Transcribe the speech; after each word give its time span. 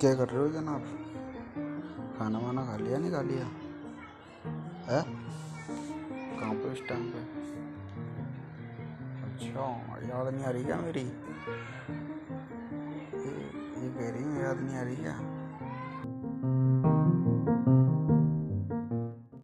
क्या 0.00 0.14
कर 0.14 0.28
रहे 0.28 0.42
हो 0.42 0.48
जनाब 0.48 0.82
खाना 2.18 2.38
वाना 2.38 2.64
खा 2.64 2.76
लिया 2.76 2.98
नहीं 2.98 3.12
खा 3.12 3.22
लिया? 3.22 3.44
है? 4.88 5.02
कहाँ 6.40 6.54
पर 6.54 6.72
इस 6.72 6.88
टाइम 6.88 7.10
पे? 7.10 7.18
अच्छा 9.24 9.66
याद 10.08 10.34
नहीं 10.34 10.44
आ 10.44 10.50
रही 10.50 10.64
क्या 10.64 10.76
मेरी? 10.76 11.00
ये, 11.00 11.10
ये 13.82 13.90
कह 13.98 14.10
रही 14.10 14.24
हूँ 14.24 14.42
याद 14.42 14.60
नहीं 14.60 14.76
आ 14.76 14.82
रही 14.82 14.96
क्या? 14.96 15.39